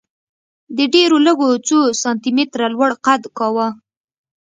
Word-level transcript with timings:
دې 0.75 0.85
ډېرو 0.95 1.17
لږو 1.25 1.49
څو 1.67 1.77
سانتي 2.01 2.31
متره 2.37 2.67
لوړ 2.73 2.91
قد 3.05 3.21
کاوه 3.37 3.67